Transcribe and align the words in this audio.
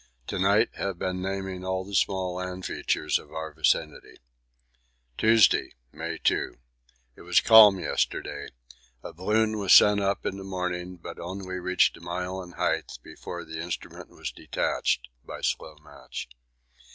To 0.25 0.39
night 0.39 0.69
have 0.77 0.97
been 0.97 1.21
naming 1.21 1.63
all 1.63 1.85
the 1.85 1.93
small 1.93 2.33
land 2.37 2.65
features 2.65 3.19
of 3.19 3.31
our 3.31 3.53
vicinity. 3.53 4.17
Tuesday, 5.15 5.73
May 5.91 6.17
2. 6.17 6.57
It 7.15 7.21
was 7.21 7.39
calm 7.39 7.77
yesterday. 7.77 8.47
A 9.03 9.13
balloon 9.13 9.59
was 9.59 9.73
sent 9.73 9.99
up 10.01 10.25
in 10.25 10.37
the 10.37 10.43
morning, 10.43 10.97
but 10.97 11.19
only 11.19 11.59
reached 11.59 11.97
a 11.97 12.01
mile 12.01 12.41
in 12.41 12.53
height 12.53 12.93
before 13.03 13.45
the 13.45 13.61
instrument 13.61 14.09
was 14.09 14.31
detached 14.31 15.07
(by 15.23 15.41
slow 15.41 15.75
match). 15.83 16.27